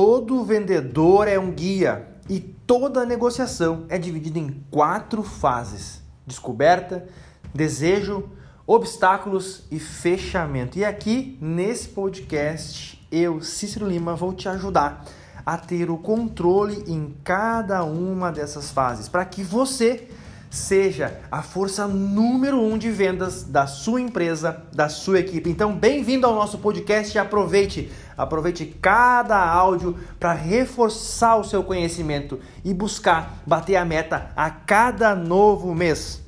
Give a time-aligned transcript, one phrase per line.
[0.00, 7.08] todo vendedor é um guia e toda negociação é dividida em quatro fases: descoberta,
[7.52, 8.30] desejo,
[8.64, 10.78] obstáculos e fechamento.
[10.78, 15.04] E aqui nesse podcast, eu, Cícero Lima, vou te ajudar
[15.44, 20.06] a ter o controle em cada uma dessas fases para que você
[20.50, 25.50] seja a força número um de vendas da sua empresa, da sua equipe.
[25.50, 32.38] Então, bem-vindo ao nosso podcast e aproveite, aproveite cada áudio para reforçar o seu conhecimento
[32.64, 36.27] e buscar bater a meta a cada novo mês.